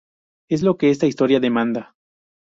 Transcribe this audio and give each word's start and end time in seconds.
Es 0.49 0.63
lo 0.63 0.77
que 0.77 0.89
esta 0.89 1.05
historia 1.05 1.39
demanda. 1.39 1.95